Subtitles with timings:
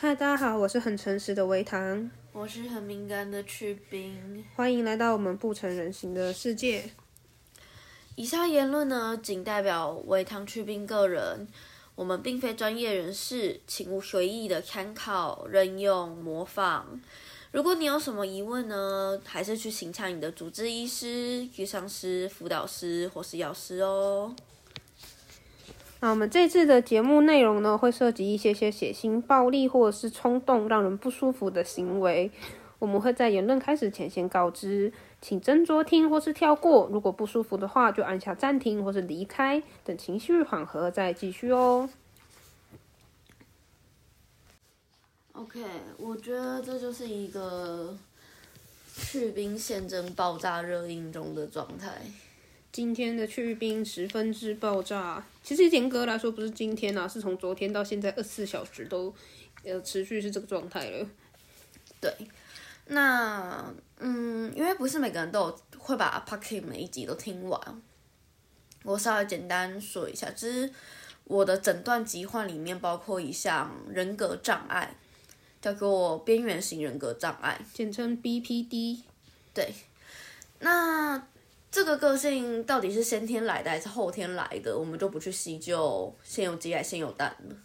[0.00, 4.44] 嗨，大家好，我是很诚实的维糖，我是很敏感的去冰。
[4.54, 6.84] 欢迎来到我们不成人形的世界。
[8.14, 11.48] 以下言论呢，仅代表维糖去冰个人，
[11.96, 17.00] 我们并非专业人士，请勿随意的参考、任用、模仿。
[17.50, 24.32] 如果你有什么疑问呢，还是去请教你的主治医师、医生师、辅导师或是药师哦。
[26.00, 32.30] 那我们这次的节目内容呢，会涉及一些些血腥、暴力或者是冲动、让人不舒服的行为。
[32.78, 36.88] 我们会在言论开始前先告知，请斟酌听或是跳过。
[36.92, 41.90] 如果不舒服的话，就按下暂停或是离开，等情绪缓和再继续哦。
[45.32, 45.60] OK，
[45.96, 47.96] 我觉得这就是一个
[48.96, 52.00] 去冰宪政爆炸热映中的状态。
[52.70, 59.12] 今天的去冰十分之爆炸，其实严格来说不是今天啊，是从昨天到现在二十四小时都
[59.64, 61.08] 呃持续是这个状态了。
[62.00, 62.12] 对，
[62.86, 67.82] 那嗯，因为不是每个人都有会把 p o c k e 每一集都听完，
[68.84, 70.70] 我稍微简单说一下，其实
[71.24, 74.94] 我的诊断疾患里面包括一项人格障碍，
[75.60, 79.00] 叫做边缘型人格障碍，简称 BPD。
[79.52, 79.74] 对，
[80.60, 81.26] 那。
[81.70, 87.56] 这个个性到底是先天来的还是后天来的，我们就不去细究，先有鸡还是先有蛋了。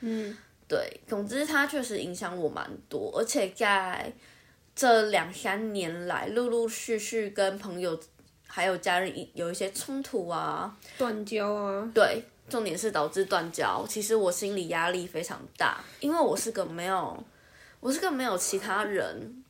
[0.00, 0.36] 嗯，
[0.68, 4.12] 对，总之它确实影响我蛮多，而且在
[4.74, 7.98] 这两三年来，陆陆续续跟朋友
[8.46, 11.90] 还有家人有一些冲突啊，断交啊。
[11.92, 13.84] 对，重点是导致断交。
[13.88, 17.22] 其实我心理压力非常大，因为我是个没有，
[17.80, 19.44] 我是个没有其他人。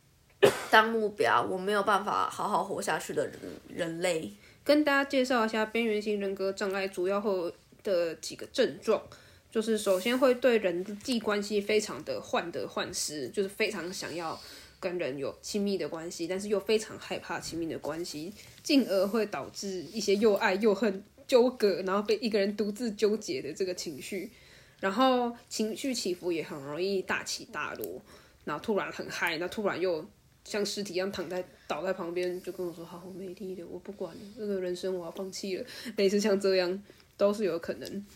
[0.70, 3.34] 当目标，我没有办法好好活下去的人
[3.68, 4.32] 人类。
[4.62, 7.50] 跟大家介绍一下边缘型人格障碍主要后
[7.82, 9.02] 的几个症状，
[9.50, 14.38] 就是首先会对人际关系非常的患得患失，就是非常想要
[14.78, 24.30] 跟人有亲密的关系，但是又非常害怕亲密的关系，进而会导致一些又爱又恨纠葛，然后被一个人独自纠结的这个情绪，
[24.78, 28.00] 然后情绪起伏也很容易大起大落，
[28.44, 30.06] 然后突然很嗨，那突然又。
[30.50, 35.64] 像尸体一样躺在倒在旁边，就跟我说：“好，我没力了，我不管了，这个人生我要放弃了。”
[35.96, 36.82] 类似像这样
[37.16, 38.06] 都是有可能。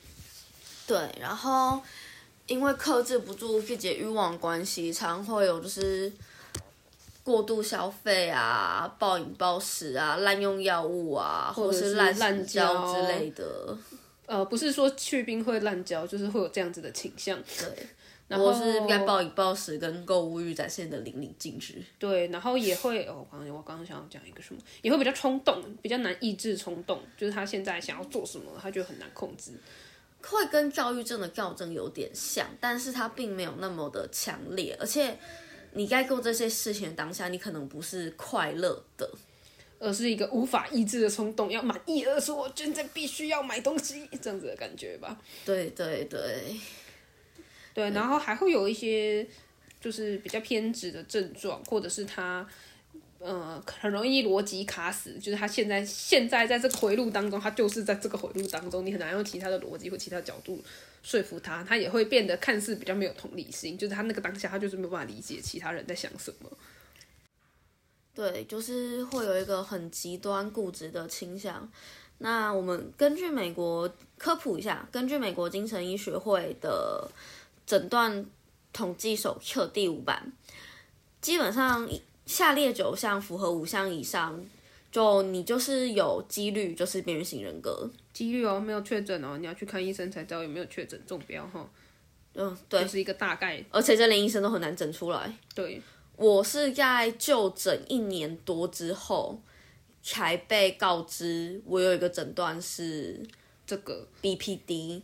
[0.84, 1.80] 对，然后
[2.48, 6.12] 因为克制不住自己欲望关系，常会有就是
[7.22, 13.78] 过度消费啊、暴饮暴食啊、滥用药物啊，或者是滥滥交之类的。
[14.26, 17.38] 呃，不是说去冰会滥交，就是会有这样子的倾向。
[17.60, 17.86] 对。
[18.30, 21.74] 我是该暴饮暴食跟购物欲展现的淋漓尽致。
[21.98, 29.52] 对，然后也会，哦，我刚刚我刚刚想要讲一个什么，也会比较冲动，比较难抑制冲动，就是他现在想要做什么，他就很难控制。
[30.22, 35.14] 会跟躁郁症的躁症有点像，但是它并没有那么的强烈，而且
[35.72, 39.06] 你在做这些事情当下，你可能不是快乐的，
[39.78, 45.20] 而是一个无法抑制的冲动，要满意而说，我现在必须要买东西这样子的感觉吧。
[45.44, 46.56] 对对对。
[47.74, 49.26] 对，然后还会有一些
[49.80, 52.48] 就是比较偏执的症状，或者是他，
[53.18, 60.62] 呃，很容易逻辑卡死，就是他现在现在在这个回路当中，他就是在这个回路当中，你很难用其他的逻辑或其他角度
[61.02, 66.48] 说服他，他也会变得看似比较没有同理心，就是他那个当下他就是没有办法理解其他人在想什么。
[68.14, 71.68] 对，就是会有一个很极端固执的倾向。
[72.18, 77.10] 那我们根据美国科普一下，根据美国精神医学会的。
[77.66, 78.24] 诊断
[78.72, 80.32] 统计手册第五版，
[81.20, 81.88] 基本上
[82.26, 84.44] 下列九项符合五项以上，
[84.90, 87.90] 就你就是有几率就是边缘型人格。
[88.12, 91.68] 几率哦，没有确诊哦，你要去看医生才知道有没有确诊中标哈。
[92.34, 95.32] 嗯，对，就是一个大概，而且这连医生都很难诊出来。
[95.54, 95.80] 对，
[96.16, 99.40] 我是在就诊一年多之后
[100.02, 103.24] 才被告知我有一个诊断是
[103.66, 105.02] 这个 BPD。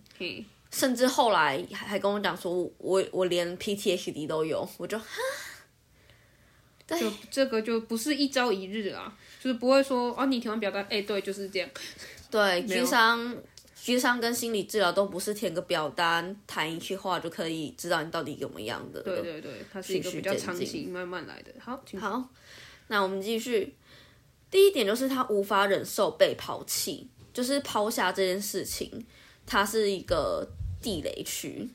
[0.71, 5.07] 甚至后来还还跟我讲说，我我连 PTSD 都有，我就哈，
[6.87, 11.69] 就这个就不是一朝一日啊，就是不会说哦，你填完表单，哎，对，就是这样。
[12.31, 13.37] 对，智商、
[13.75, 19.03] 智商跟心理治疗都不是填个表单、谈一句话就可以知道你到底怎么样的。
[19.03, 21.53] 对对对，它是一个比较长期慢慢来的。
[21.59, 22.28] 好，好，
[22.87, 23.75] 那我们继续。
[24.49, 29.05] 第一点就是他无法忍受被抛弃，就是抛下这件事情，
[29.45, 30.49] 他是一个。
[30.80, 31.68] 地雷区，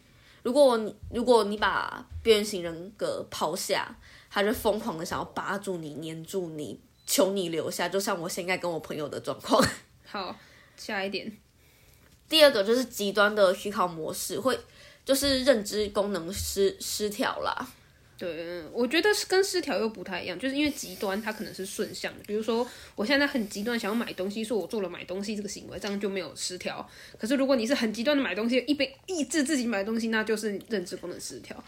[0.44, 3.96] 如果你如果你把边缘型人格抛下，
[4.30, 9.64] 他就疯狂的想要扒住你、黏住你、求你留下，就像我现在跟我朋友的状况。
[10.06, 10.36] 好，
[10.76, 11.38] 下一点，
[12.28, 14.60] 第二个就是极端的思考模式，会
[15.04, 17.68] 就是认知功能失失调啦。
[18.18, 22.66] 对，我觉得是跟失调又不太一样，就是因为极端它可能是顺向的，比如说
[22.96, 26.90] 我现在很极端想要买东西，说我做了买东西这个行为，这样就没有失调。
[27.20, 31.62] 可是如果你是很极端的买东西，一边抑制自己买东西，那就是认知功能失调，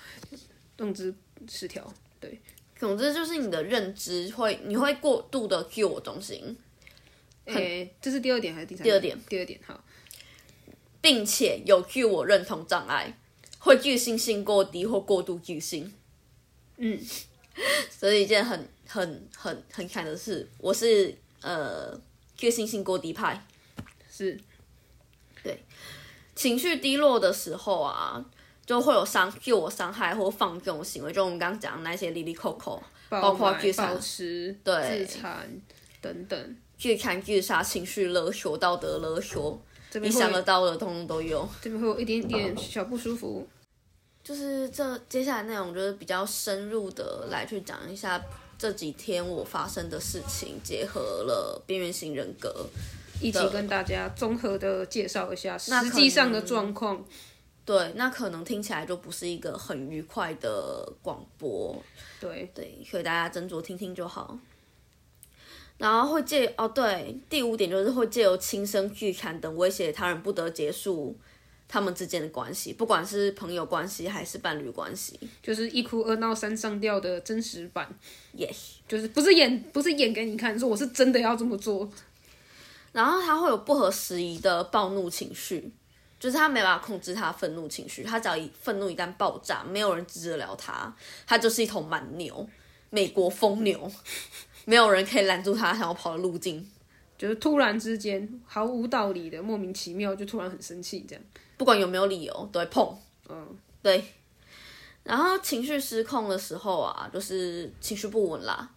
[0.77, 1.13] 认知
[1.49, 1.93] 失调。
[2.21, 2.39] 对，
[2.79, 6.55] 总之就是你的认知会，你会过度的 cue 我中心，
[7.43, 8.85] 诶，这是第二点还是第三？
[8.85, 9.83] 第二点，第二点，好，
[11.01, 13.17] 并且有 cue 我认同障碍，
[13.59, 15.91] 会巨信性过低或过度巨性。
[16.77, 16.99] 嗯，
[17.89, 21.99] 所以一件很很很很惨的事，我是呃
[22.35, 23.45] 巨性性过低派，
[24.11, 24.39] 是
[25.43, 25.59] 对
[26.35, 28.23] 情绪低落的时候啊，
[28.65, 35.61] 就会有伤就我伤害或放纵行为，就我们刚刚讲的那些 Lily Coco，包括买聚餐暴吃、对自残
[36.01, 36.57] 等等。
[36.79, 39.59] 自残、自杀、情绪勒索、道德勒索，
[39.99, 41.49] 你想得到的通通都有。
[41.59, 43.47] 这边会有一点点小不舒服。
[44.27, 48.21] 就是这接下来内容就是比较深入的来去讲一下
[48.57, 52.65] 这几天我发生的事情，结合了边缘型人格。
[53.21, 57.03] 一起跟大家综合的介绍一下实际上的状况。
[57.65, 61.81] 对，那可能听起来就不是一个很愉快的广播，
[62.19, 64.37] 对，对，所以大家斟酌听听就好。
[65.77, 71.15] 然后会借哦，对，第五点就是会借由轻声拒谈等威胁他人，不得结束
[71.67, 75.19] 他们之间的关系，不管是朋友关系还是伴侣关系。
[75.41, 77.87] 就是一哭二闹三上吊的真实版
[78.35, 78.55] ，Yes，
[78.87, 81.89] 就是不是演不是演给你看，说我是真的要这么做。
[82.93, 85.71] 然后他会有不合时宜的暴怒情绪，
[86.19, 90.95] 就是他没办法控制他的愤怒情绪，他只要一愤怒一旦爆炸，没有人治得了他，
[91.27, 92.49] 他就是一头蛮牛，
[92.89, 93.91] 美国疯牛，
[94.65, 96.67] 没有人可以拦住他想要跑的路径。
[97.17, 101.23] 就是突然之间毫无道理的莫名其妙就突然很生气这样。
[101.57, 102.97] 不管有没有理由都会碰。
[103.27, 104.13] 嗯，对。
[105.03, 108.69] 然后情绪失控的时候啊，就是情绪不稳啦，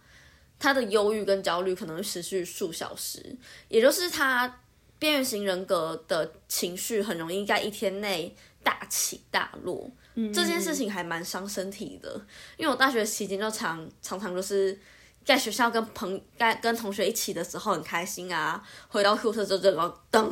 [0.57, 3.35] 他的忧郁跟焦虑可能会持续数小时，
[3.67, 4.59] 也就是他
[4.97, 8.33] 边缘型人格的情绪很容易在一天内
[8.63, 9.89] 大起大落。
[10.15, 12.13] 嗯这件事情还蛮伤身体的，
[12.57, 14.77] 因为我大学期间就常常常就是
[15.25, 20.29] 在学校跟朋跟跟同学一起的时候很开心啊，回到宿舍之后就然后噔，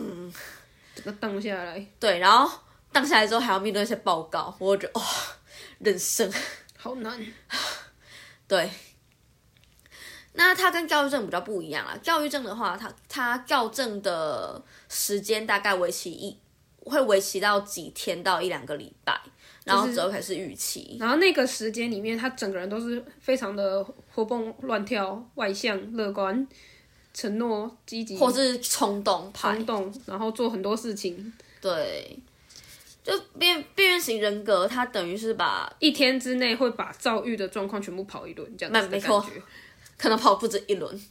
[0.99, 2.59] 这个荡下来对，然后
[2.91, 5.05] 荡下来之后还要面对一些报告，我就觉得哇、
[5.79, 6.29] 人生
[6.77, 7.25] 好难。
[8.47, 8.69] 对。
[10.33, 16.37] 那它跟教育证比较不一样啦，教育证的话，它它校正的时间大概为期一
[16.85, 19.19] 会为期到几天到一两个礼拜，
[19.65, 20.97] 然后之后开始预期。
[20.99, 26.47] 然后那个时间里面，他整个人都是非常的活蹦乱跳、外向、乐观、
[27.13, 31.33] 承诺、积极、或是冲动派冲，动，然后做很多事情。
[31.61, 32.17] 对，
[33.03, 39.41] 就边边缘型人格，它等于是把一天之内会把躁郁的状况全部跑一轮，这样子的没错感觉。
[39.97, 41.01] 可能跑不止一轮，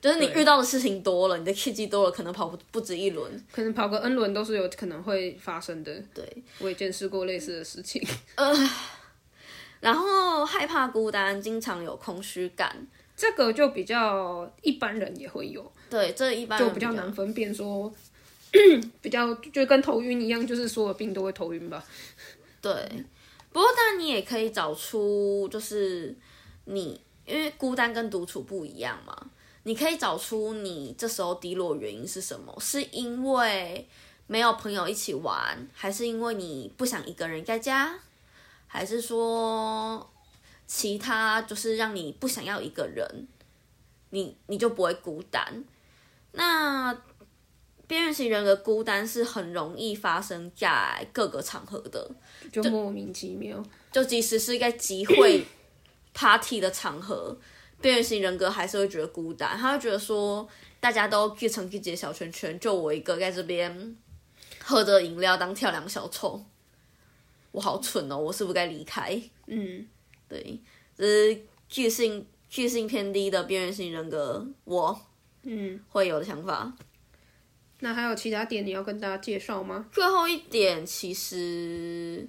[0.00, 3.44] 就是你遇到的事情多了，你的契机多了，可能跑不不止一轮。
[3.52, 6.02] 可能跑个 N 轮都是有可能会发生的。
[6.12, 6.24] 对，
[6.58, 8.04] 我也见识过类似的事情。
[8.34, 8.70] 呃
[9.80, 12.76] 然后害怕孤单，经常有空虚感。
[13.18, 17.92] 这个就比较一般人也会有，对，这一般就比较难分辨说，
[19.02, 21.84] 比较就跟头晕一样，就是所有病都会头晕吧。
[22.62, 22.72] 对，
[23.50, 26.14] 不过当然你也可以找出，就是
[26.66, 29.30] 你因为孤单跟独处不一样嘛，
[29.64, 32.56] 你可以找出你这时候低落原因是什么？
[32.60, 33.84] 是因为
[34.28, 37.98] 没有朋友一起玩，还是因为你不想一个人在家，
[38.68, 40.08] 还是说
[40.68, 43.26] 其他就是让你不想要一个人，
[44.10, 45.64] 你你就不会孤单？
[46.32, 46.94] 那
[47.86, 52.10] 边缘型人格孤单是很容易发生在各个场合的，
[52.52, 53.64] 就莫名其妙。
[53.90, 55.42] 就即使是在集会
[56.12, 57.34] party 的场合，
[57.80, 60.46] 边缘型人格还是会觉得孤单，他会觉得说
[60.78, 63.96] 大家都聚成自己的小圈圈，就我一个在这边
[64.62, 66.44] 喝着饮料当跳梁小丑，
[67.52, 69.18] 我好蠢哦，我是不是该离开？
[69.46, 69.88] 嗯，
[70.28, 70.60] 对，
[70.96, 75.00] 这是巨性巨性偏低的边缘性人格，我
[75.42, 76.72] 嗯，会有的想法。
[77.80, 79.86] 那还有其他点你要跟大家介绍吗？
[79.92, 82.26] 最后一点，其实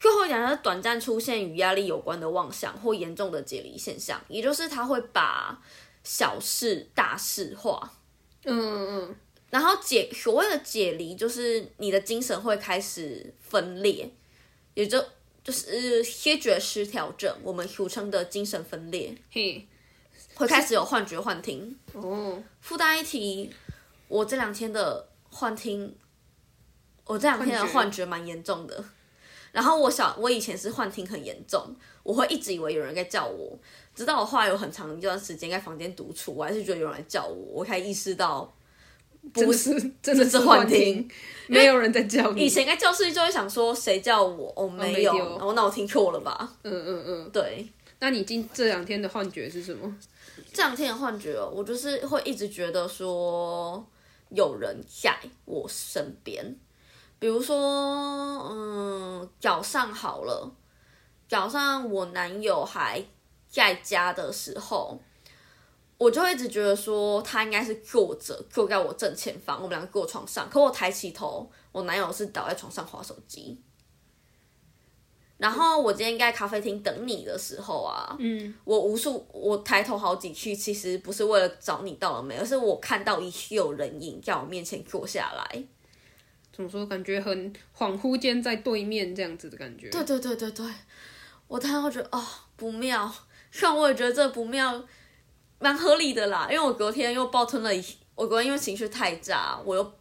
[0.00, 5.62] 最后一点是短暂出现与压力有关的妄想或严重的解离现象，也就是他会把
[6.02, 7.92] 小事大事化，
[8.44, 9.16] 嗯嗯嗯，
[9.50, 14.10] 然后解所谓的解离，就是你的精神会开始分裂，
[14.72, 15.04] 也就
[15.44, 19.66] 就是歇觉失调症，我们俗称的精神分裂，嘿，
[20.34, 21.76] 会开始有幻觉、幻听。
[21.92, 23.52] 哦，附带一提，
[24.08, 25.96] 我这两天的幻听，
[27.04, 28.84] 我我这两天的幻觉幻觉蛮严重的。
[29.52, 33.58] 然后我小我以前是幻听很严重，我会一直以为有人在叫我，
[33.94, 38.50] 直到我后来有很长一段时间在房间独处，我还是觉得有人来叫我，我才意识到
[39.32, 39.70] 不是。
[40.02, 41.10] 真的是是幻幻听听，
[41.48, 42.44] 没有人在叫你。
[42.44, 46.52] 以前在教室就会想说谁叫我，哦没有，没有然后那我听错了吧？
[46.62, 47.66] 嗯嗯嗯，对，
[48.00, 49.96] 那你今这两天的幻觉是什么？
[50.52, 53.86] 这两天的幻觉哦，我就是会一直觉得说
[54.30, 56.56] 有人在我身边，
[57.18, 57.56] 比如说，
[58.50, 60.50] 嗯，早上好了，
[61.28, 63.02] 早上我男友还
[63.48, 65.00] 在家的时候，
[66.02, 73.56] 我就一直觉得说他应该是坐着，坐在我正前方，我们两个坐床上，可我抬起头，我男友是倒在床上划手机。
[75.38, 85.64] 然后我今天在咖啡厅等你的时候啊，嗯，我无数我抬头好几去，其实不是为了找你到了没，而是我看到一有人影在我面前坐下来。
[86.52, 86.84] 怎么说？
[86.84, 89.88] 感觉很恍惚间在对面这样子的感觉。
[89.90, 90.66] 对对对对对，
[91.46, 92.24] 我当时会觉得哦
[92.56, 93.08] 不妙，
[93.52, 94.84] 虽然我也觉得这不妙，
[95.62, 97.82] 蛮合理的啦，因为我隔天又暴吞了一，
[98.16, 99.92] 我昨天因为情绪太炸，我又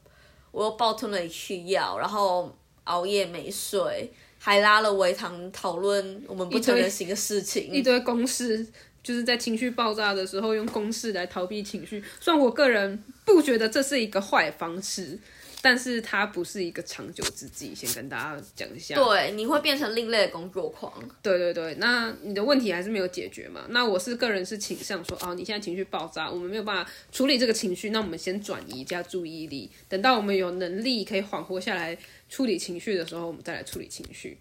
[0.51, 2.51] 我又暴吞了一去药，然后
[2.85, 8.67] 熬夜没睡，还拉了围糖讨论我们不成人形的事情，一堆公式，
[9.03, 12.03] 就是在情绪爆炸的时候用公式来逃避情绪。
[12.19, 15.19] 虽然我个人不觉得这是一个坏方式，
[15.61, 17.73] 但是它不是一个长久之计。
[17.75, 18.95] 先跟大家讲一下。
[18.95, 20.91] 对，你会变成另类的工作狂。
[21.21, 23.65] 对对对，那你的问题还是没有解决嘛？
[23.69, 31.97] 那我是个人是倾向说，哦，你现在情绪爆炸，我们没有办法处理这个情绪，那我们先转移一下注意力，等到我们有能力可以缓和下来
[32.29, 34.37] 处理情绪的时候，我们再来处理情绪。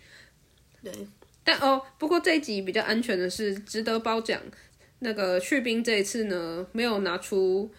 [0.83, 0.93] 对，
[1.45, 4.41] 但哦，不过这一集比较安全的是，值得褒奖。
[5.03, 7.71] 那个去冰这一次呢，没有拿出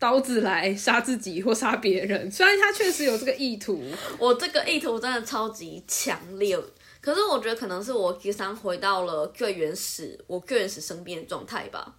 [0.00, 3.84] 刀子来杀自己或杀别人，虽然他确实有这个意图。
[4.18, 6.58] 我这个意图真的超级强烈，
[7.02, 11.96] 可是我觉得可能是我智商回到了最原始，我最原始生病的状态吧。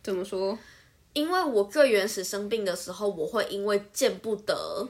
[0.00, 0.56] 怎么说？
[1.12, 4.88] 因为我最原始生病的时候，我会因为见不得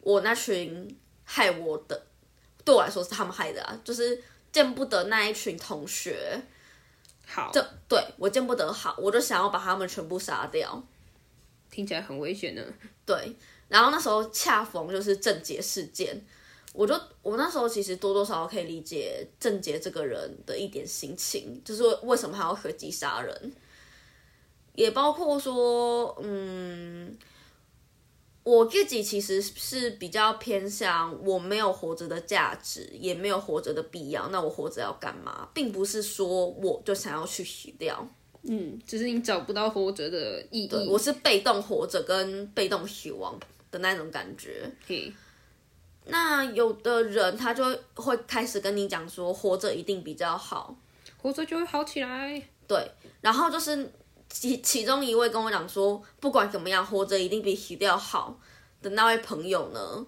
[0.00, 2.02] 我那群害我的，
[2.64, 6.40] 对我来说是他们害的啊，就是见不得那一群同学，
[7.26, 10.82] 好，这对我见不得好，我就想要把他们全部杀掉。
[11.74, 12.62] 听起来很危险呢。
[13.04, 13.34] 对，
[13.68, 16.24] 然后那时候恰逢就是郑捷事件，
[16.72, 23.52] 我就我那时候其实多多少少可以理解郑捷这个人的一点心情，就是为什么他要随机杀人，
[24.74, 27.18] 也包括说，嗯，
[28.44, 38.08] 我自己其实是比较偏向我没有活着的价值，也没有活着的必要，那我活着要干嘛，并不是说我就想要去死掉。
[38.46, 40.86] 嗯，只是你找不到活着的意义。
[40.86, 43.38] 我是被动活着跟被动死亡
[43.70, 44.70] 的那种感觉。
[44.86, 45.10] 嘿，
[46.04, 50.76] 那有的人他就会开始跟你讲说，活着一定比较好，
[51.16, 52.42] 活着就会好起来。
[52.68, 52.86] 对。
[53.22, 53.90] 然后就是
[54.28, 58.38] 其其中一位跟我讲说，不管怎么样，活着一定比死掉好
[58.82, 60.04] 的那位朋友呢，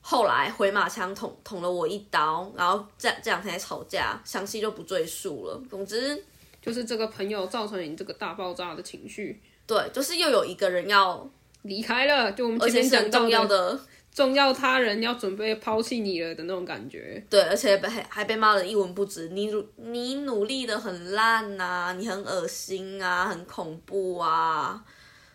[0.00, 5.62] 后来回马枪捅捅了我一刀，然后这这两天吵架，详细就不赘述了。
[5.70, 6.24] 总之。
[6.66, 11.30] 就是这个朋友造成你这个大爆炸的情绪，对，就是又有一个人要
[11.62, 13.80] 离开了，就我们而且前面讲重要的，
[14.12, 17.24] 重要他人要准备抛弃你了的那种感觉。
[17.30, 24.84] 对，而且被还还被骂的一文不值，你努你努力的很烂呐、你很恶心啊，很恐怖啊，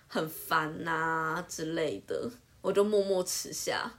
[0.10, 2.30] 很烦呐、之类的，
[2.62, 3.90] 我就默默吃下。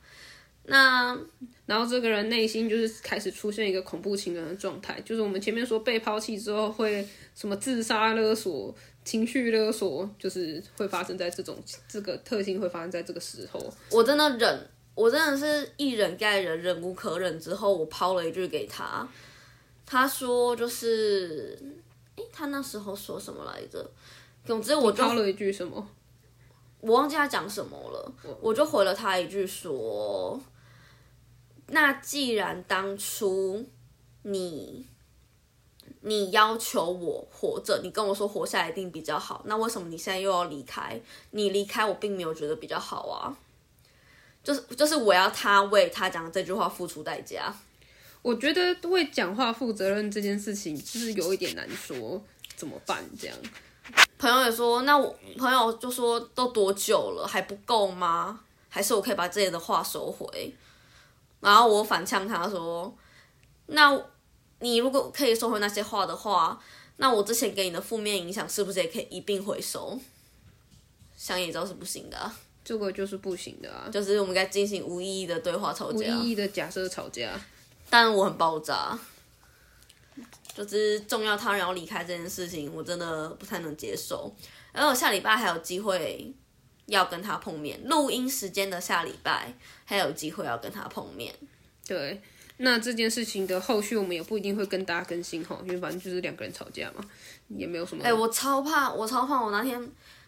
[0.65, 1.19] 那
[1.67, 11.57] 然后这个人内心就是开始出现一个恐怖情人的状态，就是我们前面说被抛弃之后会什么自杀勒索、情绪勒索，就是会发生在这种
[11.89, 13.61] 这个特性会发生在这个时候。
[13.91, 19.09] 我真的忍，我真的是一忍再忍，忍无可忍之后，我抛了一句给他，
[19.85, 21.59] 他说就是，
[22.17, 23.91] 诶，他那时候说什么来着？
[24.45, 25.89] 总之我就抛了一句什么？
[26.81, 30.41] 我忘记他讲什么了，我就回了他一句说
[31.69, 33.67] ：“那既然当初
[34.23, 34.87] 你
[36.03, 41.01] 你要求我活着，你跟我说活下来一定比较好，那为什么你现在又要离开？
[41.31, 43.37] 你离开我并没有觉得比较好啊，
[44.43, 47.55] 就是就是我要他为他讲的这句话付出代价。
[48.21, 52.21] 我觉得为讲话负责任这件事情，就是有一点难说，
[52.55, 53.05] 怎么办？
[53.19, 53.37] 这样。
[54.17, 58.41] 朋友也说，那我朋友就说都多久了还不够吗？
[58.69, 60.55] 还是我可以把这里的话收回？
[61.43, 62.97] 然后我反呛他说，
[63.67, 64.01] 那
[64.61, 66.59] 你如果可以收回那些话的话，
[66.97, 70.01] 那我之前给你的负面影响是不是也可以一并回收？
[71.17, 72.35] 想也知道是不行的啊、
[72.65, 76.07] 这个就是不行的啊，就是我们该进行无意义的对话吵架无架。
[76.09, 77.39] 意义的假设吵架。
[77.91, 78.99] 但我很爆炸，
[80.55, 84.33] 就是重要他人要离开这件事情，我真的不太能接受。
[84.73, 86.33] 然后我下礼拜还有机会
[86.87, 91.35] 要跟他碰面，录音时间的下礼拜还有机会要跟他碰面。
[91.87, 92.21] 对，
[92.59, 97.05] 那这件事情的后续我们也不一定会跟大家更新哈，因为反正就是两个人吵架嘛，
[97.49, 98.05] 也没有什么。
[98.05, 99.81] 哎、我超怕，我超怕，我那天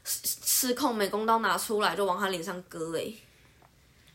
[0.04, 3.12] 失失控，美工刀拿出来就往他脸上割、哎，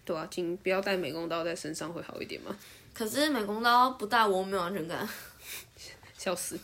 [0.04, 2.56] 对啊，请不要带美工刀在身上会好一点嘛。
[2.94, 5.08] 可是美工刀不带我没有安全感。
[6.18, 6.60] 笑死，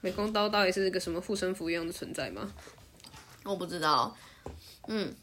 [0.00, 2.52] 美工刀到底是一个什么护身符一样的存在吗？
[3.44, 4.16] 我不知道，
[4.88, 5.14] 嗯，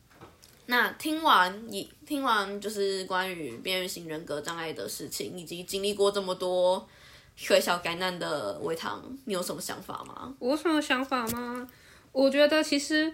[0.68, 6.88] 那听完你听完就是关于边缘型人格障碍的事情，以及经历过这么多
[7.36, 10.36] 学校灾难的维唐，你有什么想法吗？
[10.40, 11.68] 我有什么想法吗？
[12.12, 13.14] 我觉得其实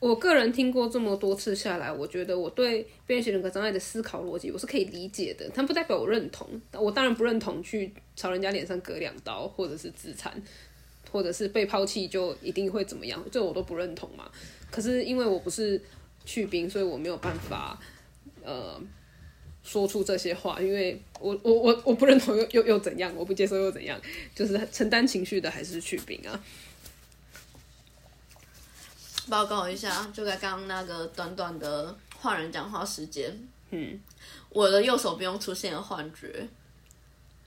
[0.00, 6.48] 我个人听过这么多次下来，我觉得我对边缘型人格障碍的思考逻辑我是可以理解的，但不代表我认同。
[6.72, 10.40] 我当然不认同去朝人家脸上割两刀，或者是自残，
[11.10, 14.30] 或者是被抛弃就一定会怎么样，这我都不认同嘛。
[14.70, 15.80] 可是因为我不是
[16.24, 17.78] 去兵，所以我没有办法
[18.42, 18.80] 呃
[19.62, 24.00] 说出这些话，因为我我我我不认同又又又怎样，我不接受又怎样，
[24.34, 26.40] 就是承担情绪的还是去兵啊。
[29.28, 33.38] 报告一下，就在刚刚那个短短的换人讲话时间，
[33.70, 34.00] 嗯，
[34.48, 36.48] 我的右手边出现了幻觉，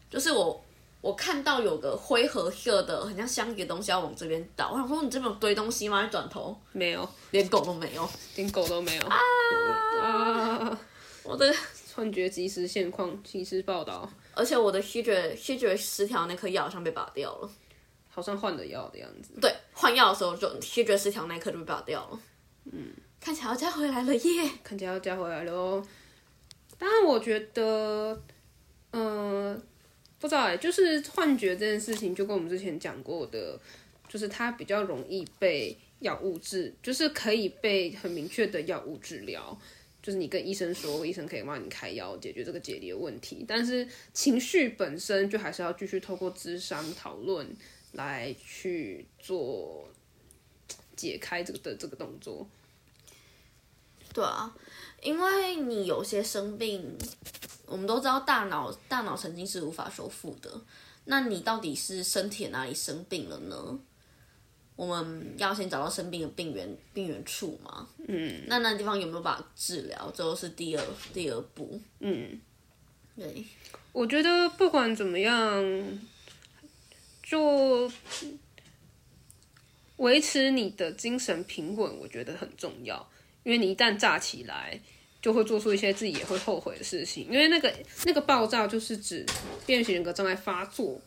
[0.10, 0.64] 就是我
[1.02, 6.06] 我看到有个灰褐色的很像香叶的东西要往这边倒，我想说你这边有堆东西吗？
[6.06, 10.80] 一转头没有，连狗都没有，连狗都没有啊！
[11.24, 11.54] 我的
[11.96, 17.50] 幻觉即时现况，即时报道，而且我的吸觉吸觉失调那颗药好像被拔掉了。
[18.14, 19.40] 好像换了药的样子。
[19.40, 22.20] 对，换药的时候就吸觉失调那一颗就被拔掉了。
[22.66, 22.92] 嗯，
[23.22, 24.52] 看起来要加回来了耶！
[24.62, 25.82] 看起来要加回来了哦。
[26.78, 28.22] 当然，我觉得，
[28.92, 29.64] 嗯、
[30.22, 33.60] 不知道哎，就是幻觉这件事情，就跟我们之前讲过的，
[34.08, 39.60] 就是它比较容易被药物治，就是可以被很明确的药物治疗。
[40.04, 47.48] 就是你跟医生说，医生可以帮你开药解决这个解离的问题，但是情绪本身就还是要继续透过智商讨论
[47.94, 49.88] 来去做
[50.96, 52.48] 解开这个的这个动作。
[54.14, 54.56] 对啊，
[55.02, 56.98] 因为你有些生病，
[57.66, 60.50] 我们都知道大脑大脑神经是无法修复的。
[61.06, 63.80] 那你到底是身体哪里生病了呢？
[64.76, 67.88] 我们要先找到生病的病源病源处嘛。
[68.08, 68.44] 嗯。
[68.48, 70.12] 那那地方有没有办法治疗？
[70.16, 70.84] 这都是第二
[71.14, 71.80] 第二步。
[72.00, 72.40] 嗯，
[73.16, 73.44] 对，
[73.92, 76.00] 我觉得不管怎么样，
[77.22, 77.92] 就
[79.98, 83.08] 维持你的精神平稳，我觉得很重要。
[83.44, 84.80] 因为你一旦炸起来，
[85.22, 87.28] 就会做出一些自己也会后悔的事情。
[87.30, 87.74] 因为那个
[88.06, 89.26] 那个爆炸就是指
[89.66, 91.00] 边缘型人格障碍发作，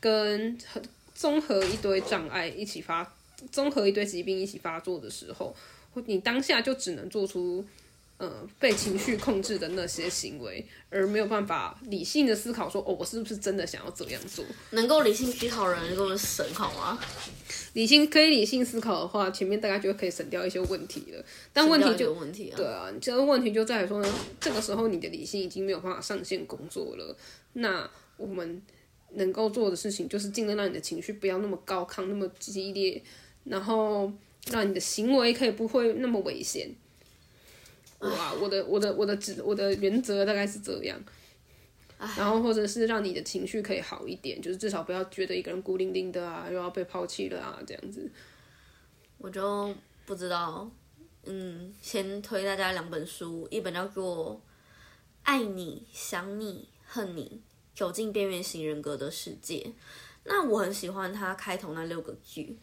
[0.00, 0.82] 跟很
[1.14, 3.14] 综合一堆障碍一起发，
[3.50, 5.54] 综合一堆疾病一起发作的时候，
[6.06, 7.64] 你当下就只能做出。
[8.16, 14.44] 呃，被情绪控制的那些行为，而没有办法理性的思考说，哦，我是不是真的想要这样做？
[14.70, 16.98] 能够理性思考的人，跟我们神好吗？
[17.72, 21.24] 理性可以理性思考的话，前面大概就可以省掉一些问题了。
[21.52, 27.16] 但问题就个问题啊，对啊，这个问题就在于说呢，这个时候你的理性已经没有办法上线工作了。
[27.54, 28.62] 那我们
[29.14, 33.02] 能够做的事情，就是尽量让你的情绪不要那么高亢、那么激烈，
[33.42, 34.12] 然后
[34.52, 36.70] 让你的行为可以不会那么危险。
[38.00, 41.00] 哇，我的我的我的指我的原则大概是这样。
[42.18, 48.10] 然后或者是让你的情绪可以好一点，就是至少不要觉得一个人孤零零的啊，又要被抛弃了啊，这样子。
[49.16, 50.70] 我就不知道。
[51.24, 54.34] 嗯，先推大家两本书，一本叫做
[55.22, 57.40] 《爱你、想你、恨你：
[57.74, 59.60] 走进边缘型人格的世界》。
[60.24, 62.58] 那我很喜欢他开头那六个句：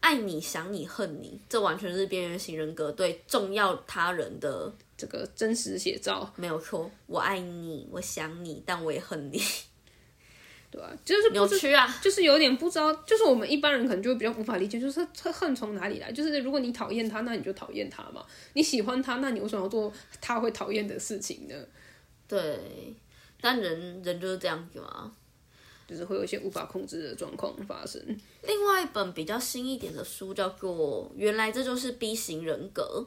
[0.00, 1.40] 爱你、想你、恨你。
[1.48, 6.90] 这完全是边缘型人格对重要他人的这个真实写照，没有错。
[7.06, 9.40] 我爱你，我想你，但我也恨你。
[10.70, 11.88] 对吧、就是扭曲啊！
[12.02, 16.12] 就是有点不知道，就是我们一般人可能就会比较无法理解，就是他恨从哪里来？
[16.12, 18.20] 就是如果你讨厌他，那你就讨厌他嘛；
[18.52, 21.54] 你喜欢他，那你为什么要做他会讨厌的事情呢？
[22.28, 22.94] 对，
[23.40, 25.10] 但人人就是这样子嘛。
[25.88, 28.00] 就是会有一些无法控制的状况发生。
[28.42, 33.06] 另外一本比较新一点的书叫做《原来这就是 B 型人格》。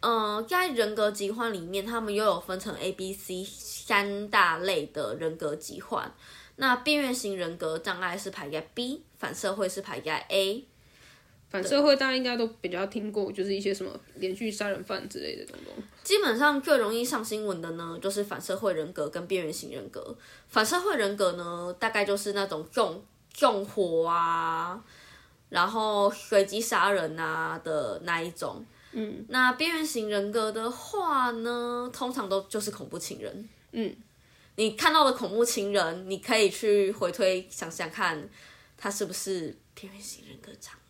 [0.00, 6.12] 呃，在人格疾患里面，他们又有分成 A、B、C 三大类的人格疾患。
[6.56, 10.66] 那边缘型人格障碍是排在 B，反社会是排在 A。
[11.52, 15.74] 反社会大家应该都比较听过，就是一些什么连续杀人犯之类的东东。
[16.02, 20.16] 基本上最容易上新闻的呢，就是反社会人格跟边缘型人格。
[20.48, 24.82] 反社会人格呢，大概就是那种纵纵火啊，
[25.50, 28.64] 然后随机杀人啊的那一种。
[28.92, 33.48] 嗯，那边缘型人格的话呢，通常都就是恐怖情人。
[33.72, 33.94] 嗯，
[34.56, 38.26] 你看到的恐怖情人，你可以去回推想想看，
[38.78, 40.81] 他是不是边缘型人格障碍？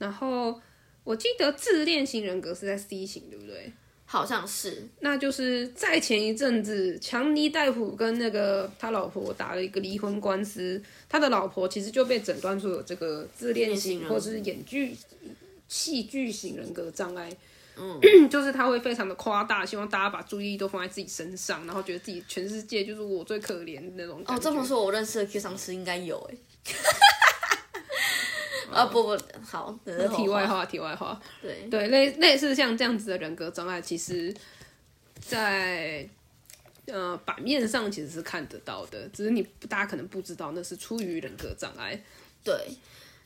[0.00, 0.60] 然后
[1.04, 3.72] 我记得自恋型人格是在 C 型，对不对？
[4.04, 14.96] 好像是，那就是在前一阵子，强尼戴普跟那个他老婆打了一个离婚官司，他的老婆其实就被诊断出有这个自恋型或者是演剧
[15.68, 17.30] 戏剧型人格障碍。
[17.76, 26.34] 嗯， 就是他会非常的夸大，希望大家把注意力都放在自己身上，然后觉得自己全世界就是我最可怜的那种哦，这么说，我认识的 Q 上司应该有哎。
[28.72, 30.22] 啊不不，好，这是后话。
[30.22, 34.34] 题外话，题外话，对，对，类类似像这样子的人格障碍，其实
[35.18, 36.08] 在
[36.86, 42.02] 呃版面上其实是看得到的，只是你大家可能不知道那是出于人格障碍。
[42.42, 42.68] 对，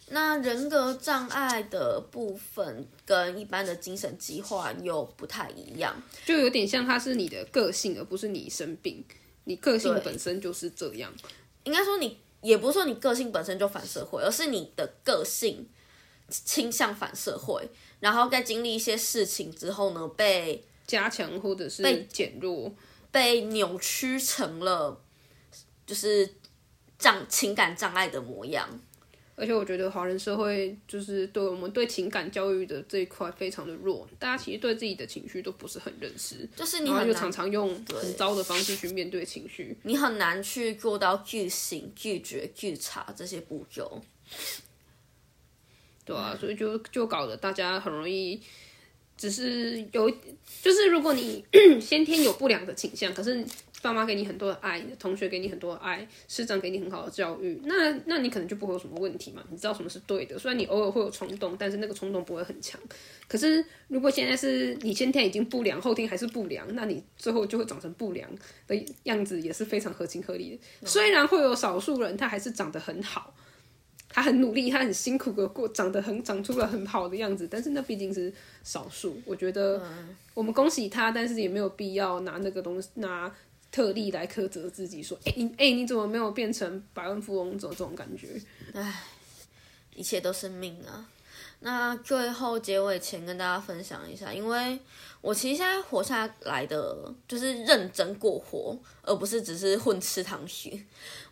[0.08, 5.94] 那人格障碍的部分跟一般的精神疾患又不太一样。
[6.24, 9.04] 就有点像它是你的个性，而不是你生病。
[9.44, 11.12] 你个性本身就是这样，
[11.64, 15.66] 应该说你也不是说你个性本身就反社会，而是你的个性
[16.28, 17.68] 倾向反社会，
[18.00, 22.72] 然后在经历一些事情之后呢，被加强或者是被减弱。
[23.10, 25.00] 被扭曲成了
[25.86, 26.34] 就是
[26.98, 28.68] 障情感障碍的模样。
[29.36, 39.76] 而且我觉得华人社会就是对我们对情感教育的这一块非常的弱，大家其实对自己的情绪都不是很认识，就是你然后就常常用很糟的方式去面对情绪。
[39.82, 44.00] 你很难去做到拒醒、拒绝、拒查这些步骤。
[46.04, 48.40] 对啊，所以就就搞得大家很容易，
[49.16, 50.10] 只是有，
[50.62, 51.44] 就是如果你
[51.80, 53.44] 先天有不良的倾向，可是
[53.84, 60.38] 爸妈给你很多的爱，你的同学给你很多的爱，师长给你很好的教育，那那你可能就不会有什么问题嘛，你知道什么是对的。
[60.38, 62.80] 虽然你偶尔会有冲动，但是那个冲动不会很强。
[63.28, 68.26] 可是如果现在是你先天已经不良，后天还是不良，那你最后就会长成不良
[68.66, 70.86] 的样子，也是非常合情合理的。
[70.86, 73.34] 虽然会有少数人他还是长得很好。
[74.06, 79.20] 他很努力，他很辛苦的过，长得很长出了很好的样子，但是那毕竟是少数。
[79.24, 79.82] 我觉得
[80.34, 83.28] 我们恭喜他，但是也没有必要拿那个东西拿
[83.74, 87.58] 特例来苛责自己，说，哎、你哎、你怎么没有变成百万富翁？
[87.58, 88.40] 这种这种感觉。
[88.72, 89.02] 唉
[89.96, 91.10] 一切都是命啊。
[91.58, 94.78] 那最后结尾前跟大家分享一下，因为
[95.20, 100.80] 我其实现在活下来的就是认真过活，而不是只是混吃糖血。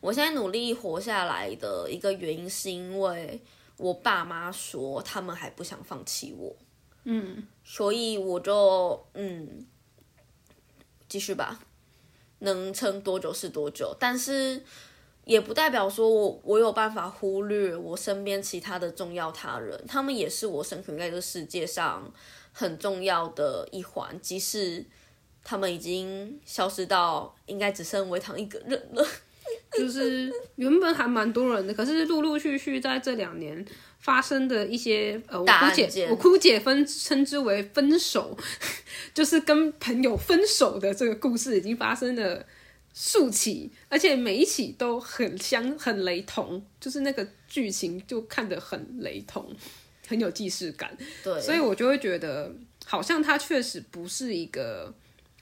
[0.00, 3.40] 我现在努力活下来的一个原因，是因为
[3.76, 6.56] 我爸妈说他们还不想放弃我，
[7.04, 9.64] 嗯，所以我就嗯
[11.08, 11.60] 继续吧，
[12.42, 14.62] 能撑多久是多久，但是。
[15.24, 22.12] 也不代表说我我有办法忽略我身边其他的重要他人，他们也是我生存在这世界上
[22.52, 24.84] 很重要的一环，即使
[25.44, 29.06] 他们已经消失到应该只剩维唐一个人了。
[29.76, 33.64] 就是原本还蛮多人的，可是陆陆续续在这两年
[33.98, 38.36] 发生的一些呃，我大姑姐我姑姐分称之为分手，
[39.14, 42.44] 就是跟朋友分手的这个故事已经发生了
[42.92, 49.54] 数起，而且每一起都很相很雷同，就是那个剧情就看得很雷同，
[50.06, 50.94] 很有既视感。
[51.24, 52.54] 对，所以我就会觉得，
[52.84, 54.92] 好像他确实不是一个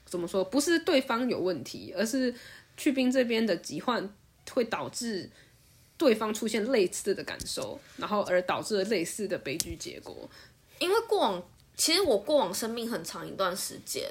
[0.05, 2.33] 怎么说，不是对方有问题，而是
[2.77, 4.09] 去冰这边的疾患
[4.53, 5.29] 会导致
[5.97, 10.29] 对方出现类似的感受，然后而导致了类似的悲剧结果。
[10.79, 11.43] 因为过往
[11.75, 14.03] 其实我过往生命很长一段时间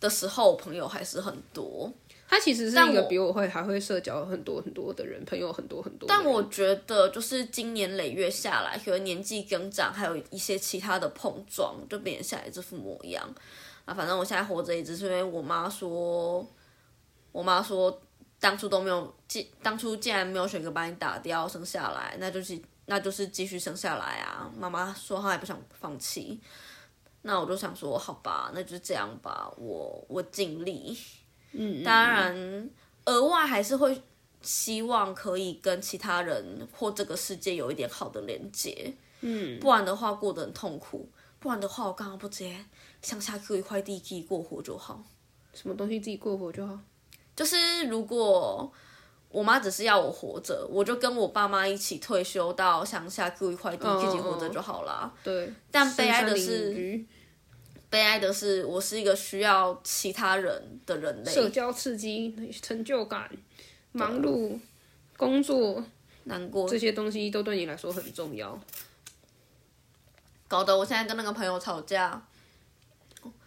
[0.00, 1.92] 的时候，朋友还是很多，
[2.28, 6.06] 他其实是一个比我会还会社交很多很多的人，朋友很多很多。
[6.08, 13.28] 但我觉得，就是经年累月下来，可能年纪增长，还有一些其他的碰撞，就变成现在这副模样。
[13.84, 16.46] 啊，反正我现在活着也只是因为我妈说，
[17.32, 18.00] 我妈说
[18.40, 24.50] 当初都没有，既当初既然没有选择把你打掉生下来，那就是那就是继续生下来啊。
[24.56, 26.40] 妈妈说她也不想放弃，
[27.22, 30.96] 那我就想说，好吧，那就这样吧，我我尽力。
[31.52, 32.70] 嗯，当然，
[33.06, 34.02] 额外还是会
[34.42, 41.10] 希望可以跟其他人或这个世界有一点好的连接，嗯，不然的话过得很痛苦。
[41.40, 42.64] 不然的话，我刚刚不直接
[43.00, 45.02] 乡下租一块地自己过活就好。
[45.54, 46.78] 什么东西自己过活就好。
[47.38, 48.68] 就是如果
[49.30, 55.14] 我妈只是要我活着，我就跟我爸妈一起退休到乡下住一块地，嗯自己活着就好啦。
[55.22, 57.00] 对，但悲哀的是
[57.88, 63.30] 悲哀的是，我是一个需要其他人的人类，社交刺激、成就感、
[63.92, 64.58] 忙碌、
[65.16, 65.84] 工作
[66.24, 68.58] 难过这些东西都对你来说很重要。
[70.48, 72.20] 搞得我现在跟那个朋友吵架，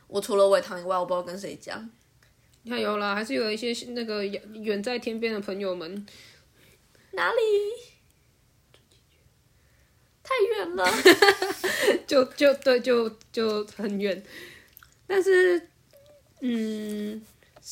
[0.07, 1.89] 我除了伟堂以外，我不知道跟谁讲。
[2.63, 6.05] 你看有啦，还是有一些那个远远在天边的朋友们，
[7.11, 7.37] 哪里？
[10.23, 10.85] 太远了。
[12.07, 14.23] 就就对，就就很远。
[15.07, 15.69] 但是，
[16.41, 17.21] 嗯，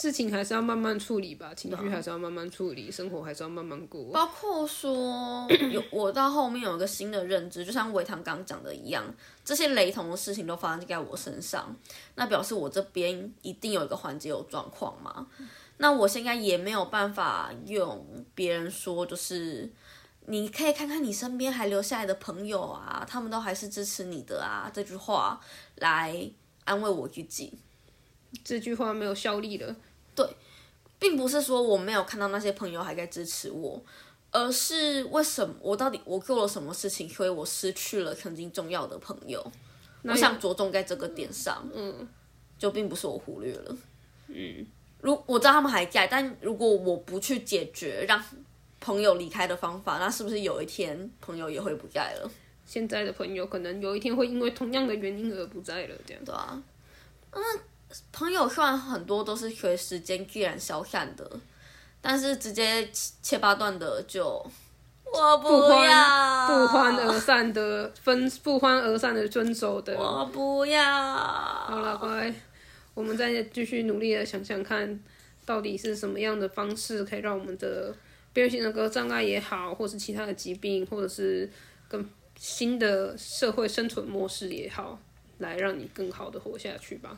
[0.02, 4.14] 事情还是要慢慢处理吧，情绪还是要慢慢处理，生活还是要慢慢过。
[4.14, 9.04] 包括说有我到后面有一个新的认知，就像伟堂刚讲的一样，
[9.44, 11.76] 这些雷同的事情都发生在我身上，
[12.16, 15.28] 那表示我这边一定有一个环节有状况嘛。
[15.80, 19.70] 那我现在也没有办法用别人说，就是
[20.28, 25.42] 你可以看看你身边还留下来的朋友啊，他们都还是支持你的啊，这句话
[25.76, 26.32] 来
[26.64, 27.60] 安慰我自己。
[28.46, 29.76] 这句话没有效力了。
[30.98, 33.82] 并不是说我没有看到那些朋友还在支持我，
[34.32, 39.46] 而是为什么我到底我做了什么事情，所以我失去了曾经重要的朋友。
[40.04, 42.08] 我想着重在这个点上，嗯，
[42.58, 43.78] 就并不是我忽略了，
[44.28, 44.66] 嗯，
[45.02, 48.24] 如我知道他们还在，但如果我不去解决让
[48.80, 52.32] 朋友离开的方法，那是不是有一天朋友也会不在了？
[52.66, 56.24] 现在的朋友可能有一天会因为同样的原因而不在了，这样。
[56.24, 56.64] 对啊，
[57.32, 57.42] 嗯，
[58.12, 61.30] 朋友虽然很多都是随时间自然消散的，
[62.02, 64.26] 但是直接切切八段的就
[65.06, 65.48] 我不
[65.84, 69.98] 要不欢而散的分，不欢而散的分手的。
[69.98, 70.84] 我不要。
[70.84, 72.32] 好了，乖，
[72.94, 75.00] 我们再继续努力的想想看，
[75.46, 77.92] 到底是什么样的方式可以让我们的
[78.34, 81.50] 边缘性人格障碍也好，或是其他的疾病，或者是
[81.88, 85.00] 更新的社会生存模式也好，
[85.40, 87.18] 来让你更好的活下去吧。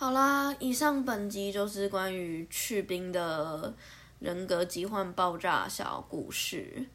[0.00, 3.74] 好啦，以上本集就是关于去冰的
[4.20, 6.86] 人格疾患爆炸小故事。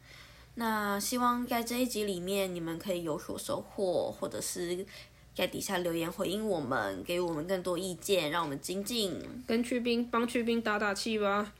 [0.54, 4.86] 那希望在这一集里面你们可以有所收获，或者是
[5.34, 9.20] 在底下留言回应我们，给我们更多意见，让我们精进。
[9.46, 11.52] 跟去冰帮去冰打打气吧，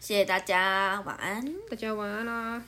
[0.00, 1.54] 谢谢大家，晚安。
[1.70, 2.64] 大家晚安啦。